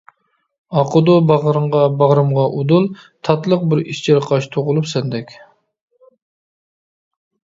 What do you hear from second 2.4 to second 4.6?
ئۇدۇل، تاتلىق بىر ئېچىرقاش